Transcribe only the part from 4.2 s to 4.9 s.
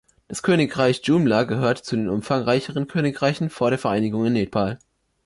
in Nepal.